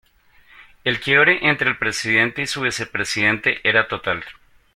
[0.83, 4.25] El quiebre entre el presidente y su vicepresidente era total.